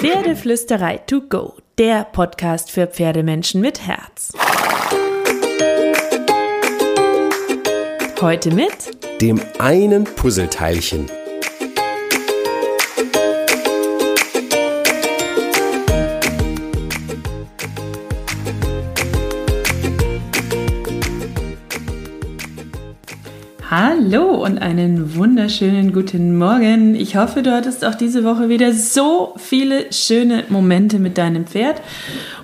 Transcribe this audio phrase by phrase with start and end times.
[0.00, 4.32] Pferdeflüsterei to go, der Podcast für Pferdemenschen mit Herz.
[8.20, 8.70] Heute mit
[9.20, 11.17] dem einen Puzzleteilchen.
[24.38, 26.94] Und einen wunderschönen guten Morgen.
[26.94, 31.82] Ich hoffe, du hattest auch diese Woche wieder so viele schöne Momente mit deinem Pferd.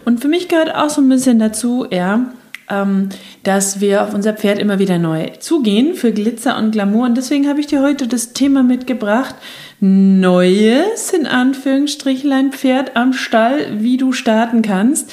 [0.05, 2.33] Und für mich gehört auch so ein bisschen dazu, ja,
[2.69, 3.11] ähm,
[3.45, 7.07] dass wir auf unser Pferd immer wieder neu zugehen für Glitzer und Glamour.
[7.07, 9.37] Und deswegen habe ich dir heute das Thema mitgebracht.
[9.79, 15.13] Neues, in Anführungsstrichlein, Pferd am Stall, wie du starten kannst.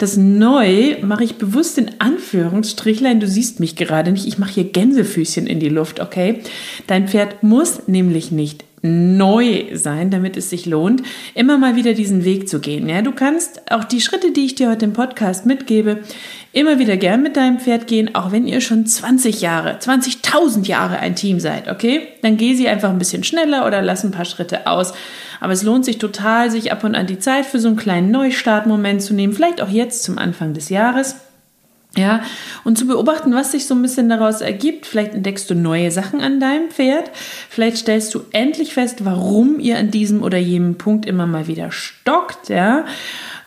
[0.00, 3.20] Das Neu mache ich bewusst in Anführungsstrichlein.
[3.20, 4.26] Du siehst mich gerade nicht.
[4.26, 6.40] Ich mache hier Gänsefüßchen in die Luft, okay?
[6.86, 11.02] Dein Pferd muss nämlich nicht neu sein, damit es sich lohnt,
[11.34, 12.88] immer mal wieder diesen Weg zu gehen.
[12.88, 15.98] Ja, du kannst auch die Schritte, die ich dir heute im Podcast mitgebe,
[16.52, 20.98] immer wieder gern mit deinem Pferd gehen, auch wenn ihr schon 20 Jahre, 20.000 Jahre
[20.98, 22.08] ein Team seid, okay?
[22.22, 24.92] Dann geh sie einfach ein bisschen schneller oder lass ein paar Schritte aus.
[25.40, 28.10] Aber es lohnt sich total, sich ab und an die Zeit für so einen kleinen
[28.10, 31.16] Neustartmoment zu nehmen, vielleicht auch jetzt zum Anfang des Jahres.
[31.96, 32.22] Ja,
[32.62, 34.86] und zu beobachten, was sich so ein bisschen daraus ergibt.
[34.86, 37.10] Vielleicht entdeckst du neue Sachen an deinem Pferd.
[37.48, 41.72] Vielleicht stellst du endlich fest, warum ihr an diesem oder jenem Punkt immer mal wieder
[41.72, 42.84] stockt, ja.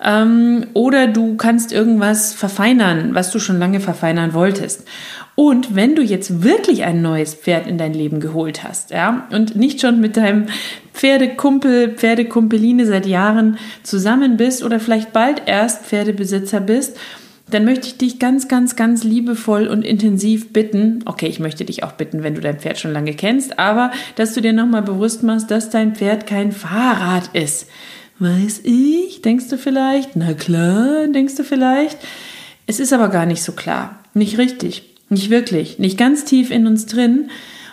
[0.02, 4.88] Ähm, oder du kannst irgendwas verfeinern, was du schon lange verfeinern wolltest.
[5.36, 9.56] Und wenn du jetzt wirklich ein neues Pferd in dein Leben geholt hast, ja, und
[9.56, 10.46] nicht schon mit deinem
[10.94, 16.98] Pferdekumpel, Pferdekumpeline seit Jahren zusammen bist oder vielleicht bald erst Pferdebesitzer bist,
[17.50, 21.84] dann möchte ich dich ganz, ganz, ganz liebevoll und intensiv bitten, okay, ich möchte dich
[21.84, 25.24] auch bitten, wenn du dein Pferd schon lange kennst, aber dass du dir nochmal bewusst
[25.24, 27.68] machst, dass dein Pferd kein Fahrrad ist.
[28.20, 30.16] Weiß ich, denkst du vielleicht?
[30.16, 31.98] Na klar, denkst du vielleicht?
[32.68, 34.00] Es ist aber gar nicht so klar.
[34.14, 34.84] Nicht richtig.
[35.10, 35.80] Nicht wirklich.
[35.80, 37.30] Nicht ganz tief in uns drin.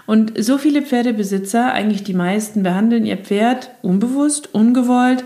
[0.06, 5.25] Und so viele Pferdebesitzer, eigentlich die meisten, behandeln ihr Pferd unbewusst, ungewollt,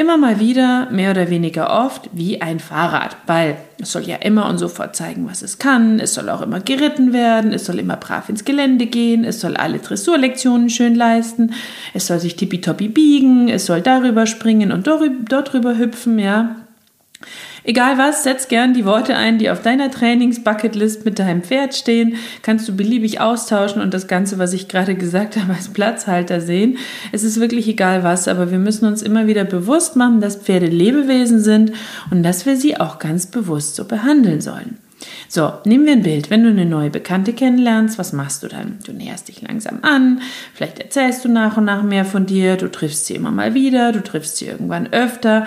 [0.00, 4.48] immer mal wieder, mehr oder weniger oft, wie ein Fahrrad, weil es soll ja immer
[4.48, 7.96] und sofort zeigen, was es kann, es soll auch immer geritten werden, es soll immer
[7.96, 11.52] brav ins Gelände gehen, es soll alle Dressurlektionen schön leisten,
[11.92, 16.56] es soll sich tippitoppi biegen, es soll darüber springen und dort drüber hüpfen, ja.
[17.64, 22.16] Egal was, setz gern die Worte ein, die auf deiner Trainings-Bucketlist mit deinem Pferd stehen.
[22.42, 26.78] Kannst du beliebig austauschen und das Ganze, was ich gerade gesagt habe, als Platzhalter sehen.
[27.12, 30.66] Es ist wirklich egal was, aber wir müssen uns immer wieder bewusst machen, dass Pferde
[30.66, 31.72] Lebewesen sind
[32.10, 34.78] und dass wir sie auch ganz bewusst so behandeln sollen.
[35.28, 36.30] So, nehmen wir ein Bild.
[36.30, 38.78] Wenn du eine neue Bekannte kennenlernst, was machst du dann?
[38.84, 40.20] Du näherst dich langsam an,
[40.54, 43.92] vielleicht erzählst du nach und nach mehr von dir, du triffst sie immer mal wieder,
[43.92, 45.46] du triffst sie irgendwann öfter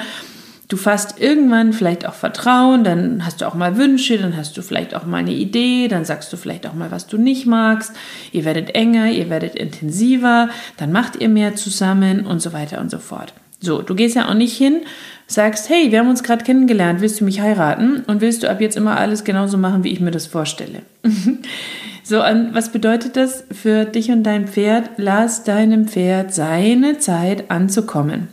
[0.70, 4.62] Du fasst irgendwann vielleicht auch Vertrauen, dann hast du auch mal Wünsche, dann hast du
[4.62, 7.94] vielleicht auch mal eine Idee, dann sagst du vielleicht auch mal, was du nicht magst.
[8.32, 12.90] Ihr werdet enger, ihr werdet intensiver, dann macht ihr mehr zusammen und so weiter und
[12.90, 13.34] so fort.
[13.60, 14.82] So, du gehst ja auch nicht hin,
[15.28, 18.04] sagst, hey, wir haben uns gerade kennengelernt, willst du mich heiraten?
[18.08, 20.82] Und willst du ab jetzt immer alles genauso machen, wie ich mir das vorstelle?
[22.04, 24.90] so, was bedeutet das für dich und dein Pferd?
[24.98, 28.28] Lass deinem Pferd seine Zeit anzukommen.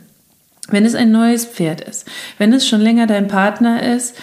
[0.71, 4.15] Wenn es ein neues Pferd ist, wenn es schon länger dein Partner ist,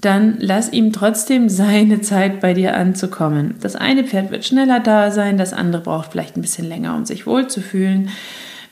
[0.00, 3.54] dann lass ihm trotzdem seine Zeit bei dir anzukommen.
[3.60, 7.04] Das eine Pferd wird schneller da sein, das andere braucht vielleicht ein bisschen länger, um
[7.04, 8.08] sich wohlzufühlen.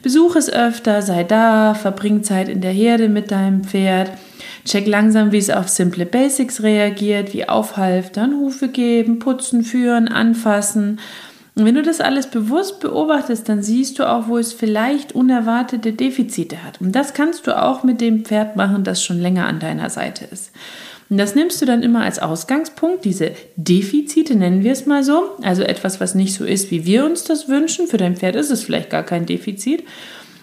[0.02, 4.10] Besuch es öfter, sei da, verbring Zeit in der Herde mit deinem Pferd.
[4.64, 10.98] Check langsam, wie es auf simple Basics reagiert, wie aufhalftern, Hufe geben, putzen, führen, anfassen
[11.60, 15.92] und wenn du das alles bewusst beobachtest, dann siehst du auch, wo es vielleicht unerwartete
[15.92, 16.80] Defizite hat.
[16.80, 20.24] Und das kannst du auch mit dem Pferd machen, das schon länger an deiner Seite
[20.24, 20.52] ist.
[21.10, 25.32] Und das nimmst du dann immer als Ausgangspunkt, diese Defizite nennen wir es mal so,
[25.42, 27.88] also etwas, was nicht so ist, wie wir uns das wünschen.
[27.88, 29.84] Für dein Pferd ist es vielleicht gar kein Defizit.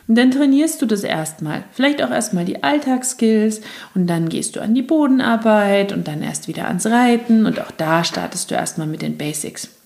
[0.07, 1.63] Und dann trainierst du das erstmal.
[1.71, 3.61] Vielleicht auch erstmal die Alltagsskills
[3.95, 7.71] und dann gehst du an die Bodenarbeit und dann erst wieder ans Reiten und auch
[7.71, 9.76] da startest du erstmal mit den Basics.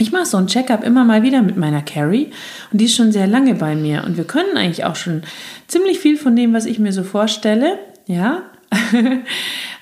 [0.00, 2.30] Ich mache so ein Checkup immer mal wieder mit meiner Carrie
[2.72, 5.22] und die ist schon sehr lange bei mir und wir können eigentlich auch schon
[5.66, 8.42] ziemlich viel von dem, was ich mir so vorstelle, ja.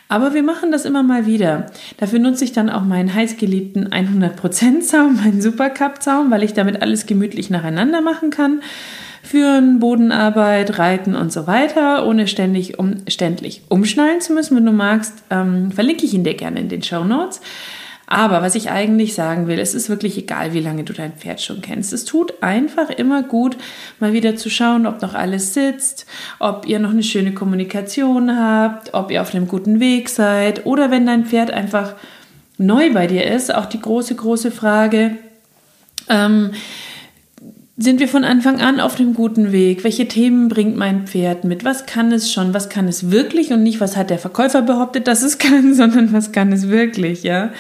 [0.09, 1.67] Aber wir machen das immer mal wieder.
[1.99, 6.81] Dafür nutze ich dann auch meinen heißgeliebten 100% Zaum, meinen Supercup Zaum, weil ich damit
[6.81, 8.61] alles gemütlich nacheinander machen kann.
[9.23, 14.73] Führen, Bodenarbeit, Reiten und so weiter, ohne ständig um, ständig umschnallen zu müssen, wenn du
[14.73, 15.25] magst.
[15.31, 17.41] Ähm, verlinke ich ihn dir gerne in den Show Notes.
[18.07, 21.41] Aber was ich eigentlich sagen will, es ist wirklich egal, wie lange du dein Pferd
[21.41, 21.93] schon kennst.
[21.93, 23.57] Es tut einfach immer gut,
[23.99, 26.07] mal wieder zu schauen, ob noch alles sitzt,
[26.39, 30.91] ob ihr noch eine schöne Kommunikation habt, ob ihr auf einem guten Weg seid oder
[30.91, 31.95] wenn dein Pferd einfach
[32.59, 35.17] neu bei dir ist, auch die große, große Frage,
[36.09, 36.53] ähm,
[37.79, 39.85] sind wir von Anfang an auf dem guten Weg?
[39.85, 41.63] Welche Themen bringt mein Pferd mit?
[41.63, 42.55] Was kann es schon?
[42.55, 43.53] Was kann es wirklich?
[43.53, 47.23] Und nicht, was hat der Verkäufer behauptet, dass es kann, sondern was kann es wirklich,
[47.23, 47.51] ja?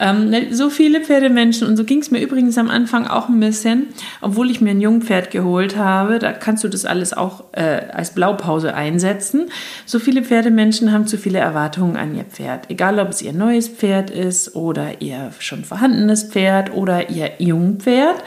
[0.00, 3.40] Ähm, ne, so viele Pferdemenschen, und so ging es mir übrigens am Anfang auch ein
[3.40, 3.88] bisschen,
[4.20, 8.14] obwohl ich mir ein Jungpferd geholt habe, da kannst du das alles auch äh, als
[8.14, 9.50] Blaupause einsetzen.
[9.86, 12.70] So viele Pferdemenschen haben zu viele Erwartungen an ihr Pferd.
[12.70, 18.22] Egal, ob es ihr neues Pferd ist oder ihr schon vorhandenes Pferd oder ihr Jungpferd.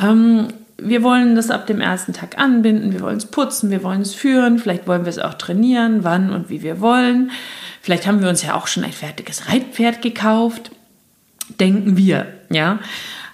[0.00, 0.48] Ähm,
[0.78, 4.14] wir wollen das ab dem ersten Tag anbinden, wir wollen es putzen, wir wollen es
[4.14, 7.30] führen, vielleicht wollen wir es auch trainieren, wann und wie wir wollen.
[7.80, 10.70] Vielleicht haben wir uns ja auch schon ein fertiges Reitpferd gekauft,
[11.60, 12.78] denken wir, ja.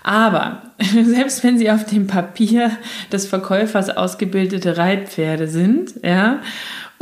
[0.05, 2.71] Aber selbst wenn sie auf dem Papier
[3.11, 6.41] des Verkäufers ausgebildete Reitpferde sind, ja,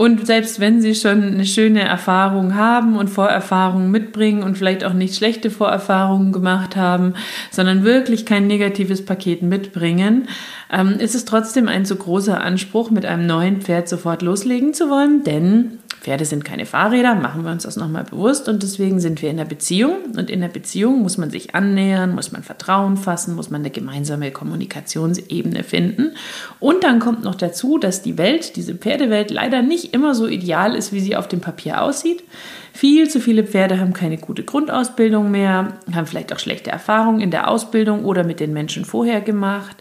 [0.01, 4.95] und selbst wenn sie schon eine schöne Erfahrung haben und Vorerfahrungen mitbringen und vielleicht auch
[4.95, 7.13] nicht schlechte Vorerfahrungen gemacht haben,
[7.51, 10.27] sondern wirklich kein negatives Paket mitbringen,
[10.73, 14.89] ähm, ist es trotzdem ein zu großer Anspruch, mit einem neuen Pferd sofort loslegen zu
[14.89, 19.21] wollen, denn Pferde sind keine Fahrräder, machen wir uns das nochmal bewusst und deswegen sind
[19.21, 22.97] wir in der Beziehung und in der Beziehung muss man sich annähern, muss man Vertrauen
[22.97, 26.13] fassen, muss man eine gemeinsame Kommunikationsebene finden
[26.59, 30.75] und dann kommt noch dazu, dass die Welt, diese Pferdewelt leider nicht immer so ideal
[30.75, 32.25] ist, wie sie auf dem Papier aussieht.
[32.73, 37.31] Viel zu viele Pferde haben keine gute Grundausbildung mehr, haben vielleicht auch schlechte Erfahrungen in
[37.31, 39.77] der Ausbildung oder mit den Menschen vorher gemacht.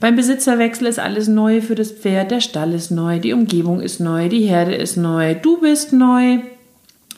[0.00, 4.00] Beim Besitzerwechsel ist alles neu für das Pferd, der Stall ist neu, die Umgebung ist
[4.00, 6.38] neu, die Herde ist neu, du bist neu,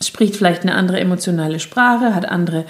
[0.03, 2.65] spricht vielleicht eine andere emotionale Sprache, hat andere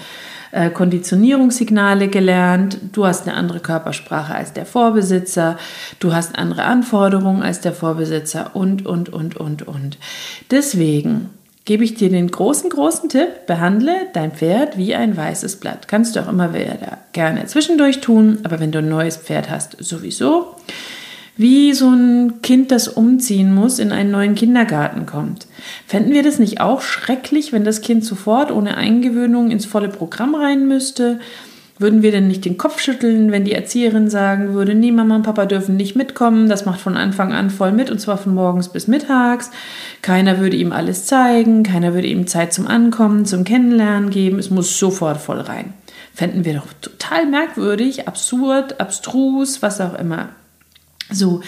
[0.51, 5.57] äh, Konditionierungssignale gelernt, du hast eine andere Körpersprache als der Vorbesitzer,
[5.99, 9.97] du hast andere Anforderungen als der Vorbesitzer und, und, und, und, und.
[10.51, 11.31] Deswegen
[11.65, 15.87] gebe ich dir den großen, großen Tipp, behandle dein Pferd wie ein weißes Blatt.
[15.87, 19.77] Kannst du auch immer wieder gerne zwischendurch tun, aber wenn du ein neues Pferd hast,
[19.79, 20.55] sowieso.
[21.35, 25.47] Wie so ein Kind, das umziehen muss, in einen neuen Kindergarten kommt.
[25.87, 30.35] Fänden wir das nicht auch schrecklich, wenn das Kind sofort ohne Eingewöhnung ins volle Programm
[30.35, 31.19] rein müsste?
[31.79, 35.23] Würden wir denn nicht den Kopf schütteln, wenn die Erzieherin sagen würde, nee, Mama und
[35.23, 38.69] Papa dürfen nicht mitkommen, das macht von Anfang an voll mit und zwar von morgens
[38.69, 39.49] bis mittags.
[40.03, 44.51] Keiner würde ihm alles zeigen, keiner würde ihm Zeit zum Ankommen, zum Kennenlernen geben, es
[44.51, 45.73] muss sofort voll rein.
[46.13, 50.29] Fänden wir doch total merkwürdig, absurd, abstrus, was auch immer.
[51.11, 51.41] So,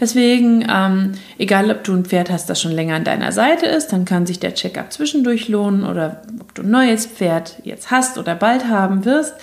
[0.00, 3.88] deswegen, ähm, egal ob du ein Pferd hast, das schon länger an deiner Seite ist,
[3.92, 8.18] dann kann sich der Checkup zwischendurch lohnen oder ob du ein neues Pferd jetzt hast
[8.18, 9.34] oder bald haben wirst.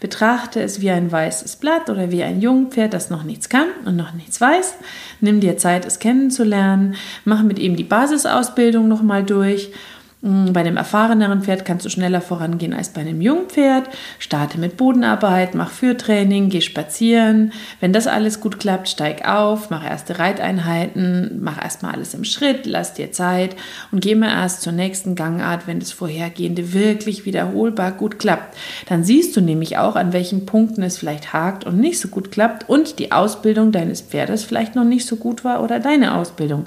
[0.00, 3.96] Betrachte es wie ein weißes Blatt oder wie ein Jungpferd, das noch nichts kann und
[3.96, 4.74] noch nichts weiß.
[5.20, 6.94] Nimm dir Zeit, es kennenzulernen.
[7.24, 9.72] Mach mit ihm die Basisausbildung nochmal durch
[10.20, 13.88] bei einem erfahreneren Pferd kannst du schneller vorangehen als bei einem jungen Pferd.
[14.18, 17.52] Starte mit Bodenarbeit, mach Führtraining, geh spazieren.
[17.78, 22.66] Wenn das alles gut klappt, steig auf, mach erste Reiteinheiten, mach erstmal alles im Schritt,
[22.66, 23.54] lass dir Zeit
[23.92, 28.56] und geh mal erst zur nächsten Gangart, wenn das vorhergehende wirklich wiederholbar gut klappt.
[28.88, 32.32] Dann siehst du nämlich auch, an welchen Punkten es vielleicht hakt und nicht so gut
[32.32, 36.66] klappt und die Ausbildung deines Pferdes vielleicht noch nicht so gut war oder deine Ausbildung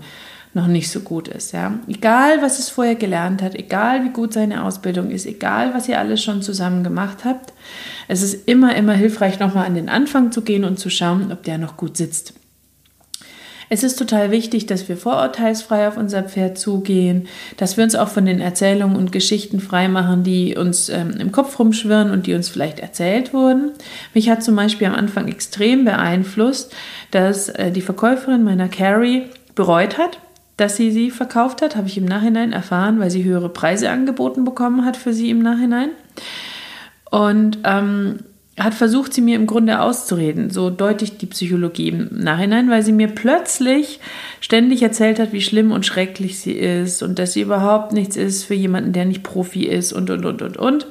[0.54, 1.54] noch nicht so gut ist.
[1.54, 1.80] Ja?
[1.88, 6.00] Egal, was es vorher gelernt hat, egal wie gut seine Ausbildung ist, egal, was ihr
[6.00, 7.54] alles schon zusammen gemacht habt,
[8.08, 11.44] es ist immer, immer hilfreich, nochmal an den Anfang zu gehen und zu schauen, ob
[11.44, 12.34] der noch gut sitzt.
[13.74, 18.10] Es ist total wichtig, dass wir vorurteilsfrei auf unser Pferd zugehen, dass wir uns auch
[18.10, 22.34] von den Erzählungen und Geschichten frei machen, die uns ähm, im Kopf rumschwirren und die
[22.34, 23.72] uns vielleicht erzählt wurden.
[24.14, 26.74] Mich hat zum Beispiel am Anfang extrem beeinflusst,
[27.12, 30.20] dass äh, die Verkäuferin meiner Carrie bereut hat,
[30.62, 34.46] dass sie sie verkauft hat, habe ich im Nachhinein erfahren, weil sie höhere Preise angeboten
[34.46, 35.90] bekommen hat für sie im Nachhinein.
[37.10, 38.20] Und ähm,
[38.60, 40.52] hat versucht, sie mir im Grunde auszureden.
[40.52, 44.00] So deutlich die Psychologie im Nachhinein, weil sie mir plötzlich
[44.40, 48.44] ständig erzählt hat, wie schlimm und schrecklich sie ist und dass sie überhaupt nichts ist
[48.44, 50.86] für jemanden, der nicht Profi ist und, und, und, und, und.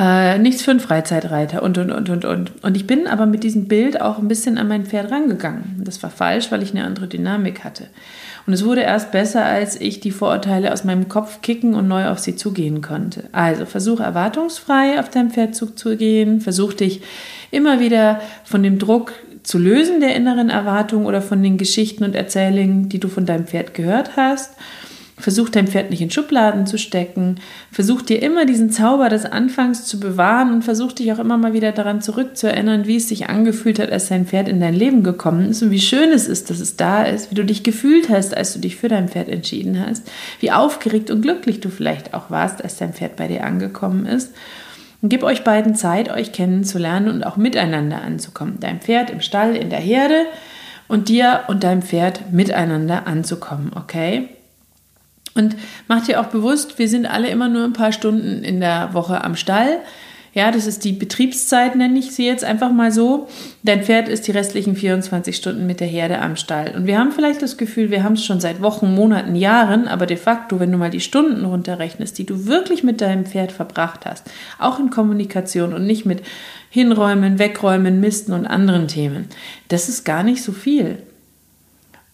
[0.00, 2.52] Äh, nichts für einen Freizeitreiter und, und, und, und, und.
[2.62, 5.82] Und ich bin aber mit diesem Bild auch ein bisschen an mein Pferd rangegangen.
[5.84, 7.88] Das war falsch, weil ich eine andere Dynamik hatte.
[8.46, 12.06] Und es wurde erst besser, als ich die Vorurteile aus meinem Kopf kicken und neu
[12.06, 13.24] auf sie zugehen konnte.
[13.32, 17.02] Also versuch erwartungsfrei auf dein Pferd zuzugehen, versuch dich
[17.50, 19.12] immer wieder von dem Druck
[19.42, 23.46] zu lösen der inneren Erwartung oder von den Geschichten und Erzählungen, die du von deinem
[23.46, 24.52] Pferd gehört hast
[25.18, 27.40] Versuch dein Pferd nicht in Schubladen zu stecken.
[27.72, 31.52] Versuch dir immer diesen Zauber des Anfangs zu bewahren und versuch dich auch immer mal
[31.52, 35.50] wieder daran zurückzuerinnern, wie es sich angefühlt hat, als dein Pferd in dein Leben gekommen
[35.50, 38.36] ist und wie schön es ist, dass es da ist, wie du dich gefühlt hast,
[38.36, 40.08] als du dich für dein Pferd entschieden hast,
[40.40, 44.32] wie aufgeregt und glücklich du vielleicht auch warst, als dein Pferd bei dir angekommen ist.
[45.00, 48.58] Und gib euch beiden Zeit, euch kennenzulernen und auch miteinander anzukommen.
[48.60, 50.26] Dein Pferd im Stall, in der Herde
[50.88, 54.28] und dir und deinem Pferd miteinander anzukommen, okay?
[55.38, 58.92] Und mach dir auch bewusst, wir sind alle immer nur ein paar Stunden in der
[58.92, 59.78] Woche am Stall.
[60.34, 63.28] Ja, das ist die Betriebszeit, nenne ich sie jetzt einfach mal so.
[63.62, 66.74] Dein Pferd ist die restlichen 24 Stunden mit der Herde am Stall.
[66.76, 70.06] Und wir haben vielleicht das Gefühl, wir haben es schon seit Wochen, Monaten, Jahren, aber
[70.06, 74.06] de facto, wenn du mal die Stunden runterrechnest, die du wirklich mit deinem Pferd verbracht
[74.06, 74.26] hast,
[74.58, 76.22] auch in Kommunikation und nicht mit
[76.68, 79.26] Hinräumen, Wegräumen, Misten und anderen Themen,
[79.68, 80.98] das ist gar nicht so viel.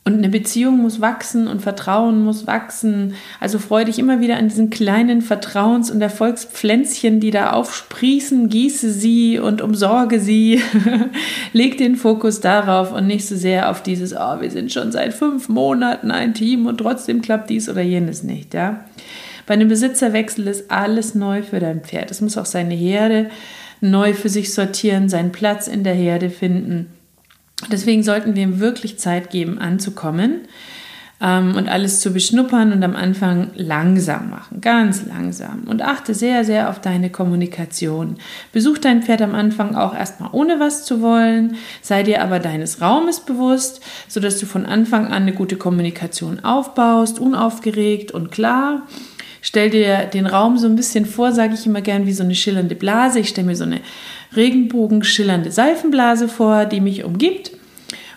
[0.07, 3.15] Und eine Beziehung muss wachsen und Vertrauen muss wachsen.
[3.41, 8.51] Also freu dich immer wieder an diesen kleinen Vertrauens- und Erfolgspflänzchen, die da aufsprießen.
[8.51, 10.61] Gieße sie und umsorge sie.
[11.55, 15.15] Leg den Fokus darauf und nicht so sehr auf dieses, oh, wir sind schon seit
[15.15, 18.85] fünf Monaten ein Team und trotzdem klappt dies oder jenes nicht, ja.
[19.47, 22.11] Bei einem Besitzerwechsel ist alles neu für dein Pferd.
[22.11, 23.31] Es muss auch seine Herde
[23.81, 26.89] neu für sich sortieren, seinen Platz in der Herde finden.
[27.71, 30.43] Deswegen sollten wir ihm wirklich Zeit geben, anzukommen
[31.21, 35.63] ähm, und alles zu beschnuppern und am Anfang langsam machen, ganz langsam.
[35.67, 38.17] Und achte sehr, sehr auf deine Kommunikation.
[38.53, 42.81] Besuch dein Pferd am Anfang auch erstmal ohne was zu wollen, sei dir aber deines
[42.81, 48.83] Raumes bewusst, sodass du von Anfang an eine gute Kommunikation aufbaust, unaufgeregt und klar.
[49.47, 52.35] Stell dir den Raum so ein bisschen vor, sage ich immer gern, wie so eine
[52.35, 53.21] schillernde Blase.
[53.21, 53.83] Ich stelle mir so eine
[54.37, 57.53] regenbogenschillernde Seifenblase vor, die mich umgibt.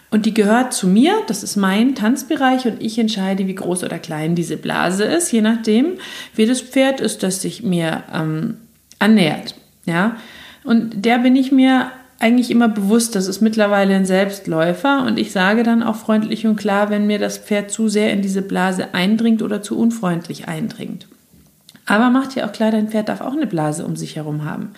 [0.09, 3.99] Und die gehört zu mir, das ist mein Tanzbereich und ich entscheide, wie groß oder
[3.99, 5.97] klein diese Blase ist, je nachdem,
[6.33, 8.55] wie das Pferd ist, das sich mir ähm,
[8.99, 9.55] annähert.
[9.85, 10.15] Ja?
[10.63, 15.31] Und der bin ich mir eigentlich immer bewusst, das ist mittlerweile ein Selbstläufer und ich
[15.31, 18.93] sage dann auch freundlich und klar, wenn mir das Pferd zu sehr in diese Blase
[18.93, 21.07] eindringt oder zu unfreundlich eindringt.
[21.85, 24.71] Aber macht ja auch klar, dein Pferd darf auch eine Blase um sich herum haben.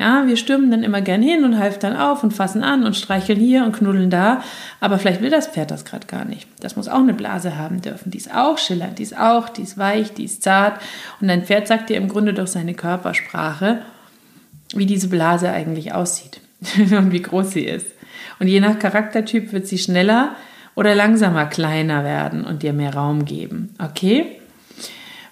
[0.00, 2.96] Ja, wir stürmen dann immer gern hin und halten dann auf und fassen an und
[2.96, 4.42] streicheln hier und knuddeln da.
[4.80, 6.48] Aber vielleicht will das Pferd das gerade gar nicht.
[6.60, 8.10] Das muss auch eine Blase haben dürfen.
[8.10, 10.80] Die ist auch schillernd, die ist auch, die ist weich, die ist zart.
[11.20, 13.82] Und dein Pferd sagt dir im Grunde durch seine Körpersprache,
[14.74, 16.40] wie diese Blase eigentlich aussieht
[16.78, 17.88] und wie groß sie ist.
[18.38, 20.34] Und je nach Charaktertyp wird sie schneller
[20.76, 23.74] oder langsamer kleiner werden und dir mehr Raum geben.
[23.78, 24.39] Okay?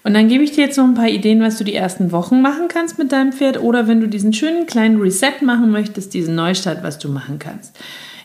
[0.09, 2.41] Und dann gebe ich dir jetzt noch ein paar Ideen, was du die ersten Wochen
[2.41, 6.33] machen kannst mit deinem Pferd oder wenn du diesen schönen kleinen Reset machen möchtest, diesen
[6.33, 7.77] Neustart, was du machen kannst.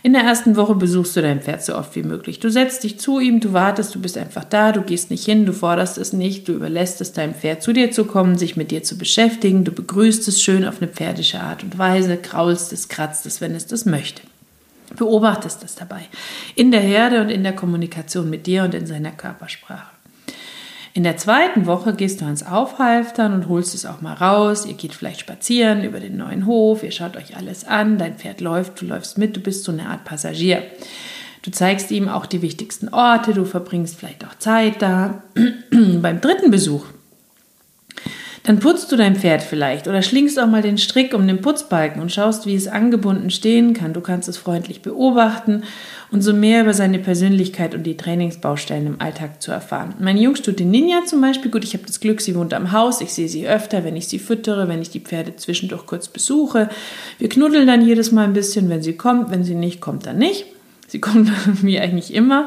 [0.03, 2.41] In der ersten Woche besuchst du dein Pferd so oft wie möglich.
[2.41, 5.45] Du setzt dich zu ihm, du wartest, du bist einfach da, du gehst nicht hin,
[5.45, 8.71] du forderst es nicht, du überlässt es deinem Pferd zu dir zu kommen, sich mit
[8.71, 12.89] dir zu beschäftigen, du begrüßt es schön auf eine pferdische Art und Weise, kraulst es,
[12.89, 14.23] kratzt es, wenn es das möchte.
[14.97, 16.01] Beobachtest es dabei.
[16.55, 19.94] In der Herde und in der Kommunikation mit dir und in seiner Körpersprache.
[20.97, 24.65] In der zweiten Woche gehst du ans Aufhalftern und holst es auch mal raus.
[24.65, 28.41] Ihr geht vielleicht spazieren über den neuen Hof, ihr schaut euch alles an, dein Pferd
[28.41, 30.63] läuft, du läufst mit, du bist so eine Art Passagier.
[31.43, 35.25] Du zeigst ihm auch die wichtigsten Orte, du verbringst vielleicht auch Zeit da.
[35.73, 36.85] Beim dritten Besuch
[38.45, 42.03] dann putzt du dein Pferd vielleicht oder schlingst auch mal den Strick um den Putzbalken
[42.03, 43.95] und schaust, wie es angebunden stehen kann.
[43.95, 45.63] Du kannst es freundlich beobachten
[46.11, 49.95] und so mehr über seine Persönlichkeit und die Trainingsbaustellen im Alltag zu erfahren.
[49.99, 53.15] Meine Jungstute Ninja zum Beispiel, gut, ich habe das Glück, sie wohnt am Haus, ich
[53.15, 56.69] sehe sie öfter, wenn ich sie füttere, wenn ich die Pferde zwischendurch kurz besuche.
[57.19, 60.19] Wir knuddeln dann jedes Mal ein bisschen, wenn sie kommt, wenn sie nicht kommt, dann
[60.19, 60.45] nicht.
[60.87, 61.31] Sie kommt
[61.63, 62.45] mir eigentlich immer.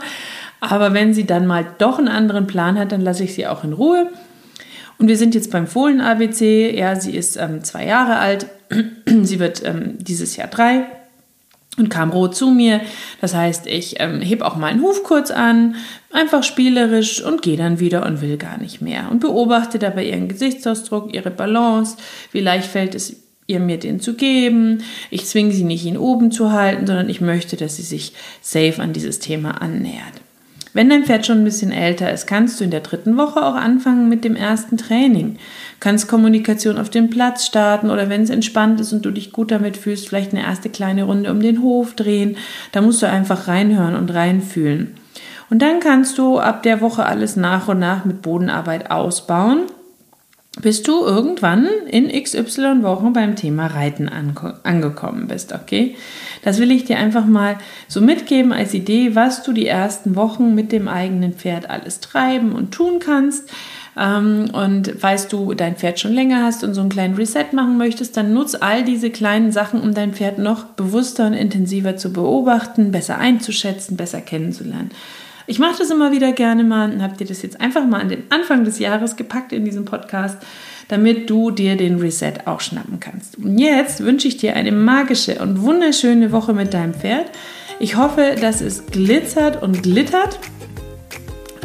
[0.59, 3.63] Aber wenn sie dann mal doch einen anderen Plan hat, dann lasse ich sie auch
[3.63, 4.11] in Ruhe
[4.99, 6.77] und wir sind jetzt beim Fohlen-ABC.
[6.77, 8.47] Ja, sie ist ähm, zwei Jahre alt.
[9.05, 10.85] sie wird ähm, dieses Jahr drei
[11.77, 12.81] und kam rot zu mir.
[13.21, 15.75] Das heißt, ich ähm, heb auch mal einen Huf kurz an,
[16.11, 19.09] einfach spielerisch und gehe dann wieder und will gar nicht mehr.
[19.11, 21.97] Und beobachte dabei ihren Gesichtsausdruck, ihre Balance,
[22.31, 23.15] wie leicht fällt es
[23.49, 24.83] ihr mir den zu geben.
[25.09, 28.81] Ich zwinge sie nicht, ihn oben zu halten, sondern ich möchte, dass sie sich safe
[28.81, 30.21] an dieses Thema annähert.
[30.77, 33.55] Wenn dein Pferd schon ein bisschen älter ist, kannst du in der dritten Woche auch
[33.55, 35.37] anfangen mit dem ersten Training.
[35.79, 39.49] Kannst Kommunikation auf dem Platz starten oder wenn es entspannt ist und du dich gut
[39.49, 42.37] damit fühlst, vielleicht eine erste kleine Runde um den Hof drehen.
[42.73, 44.93] Da musst du einfach reinhören und reinfühlen.
[45.49, 49.61] Und dann kannst du ab der Woche alles nach und nach mit Bodenarbeit ausbauen
[50.61, 55.95] bis du irgendwann in XY Wochen beim Thema Reiten angekommen bist, okay?
[56.43, 60.55] Das will ich dir einfach mal so mitgeben als Idee, was du die ersten Wochen
[60.55, 63.49] mit dem eigenen Pferd alles treiben und tun kannst.
[63.97, 67.77] Ähm, und weißt du, dein Pferd schon länger hast und so einen kleinen Reset machen
[67.77, 72.13] möchtest, dann nutz all diese kleinen Sachen, um dein Pferd noch bewusster und intensiver zu
[72.13, 74.91] beobachten, besser einzuschätzen, besser kennenzulernen.
[75.49, 78.09] Ich mache das immer wieder gerne mal und habe dir das jetzt einfach mal an
[78.09, 80.37] den Anfang des Jahres gepackt in diesem Podcast,
[80.89, 83.37] damit du dir den Reset auch schnappen kannst.
[83.37, 87.27] Und jetzt wünsche ich dir eine magische und wunderschöne Woche mit deinem Pferd.
[87.79, 90.37] Ich hoffe, dass es glitzert und glittert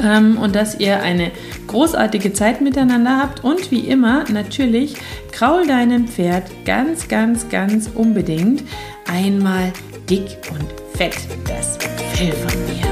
[0.00, 1.32] ähm, und dass ihr eine
[1.66, 3.42] großartige Zeit miteinander habt.
[3.42, 4.94] Und wie immer, natürlich,
[5.32, 8.62] kraul deinem Pferd ganz, ganz, ganz unbedingt
[9.10, 9.72] einmal
[10.08, 11.16] dick und fett
[11.48, 11.78] das
[12.14, 12.91] Fell von mir.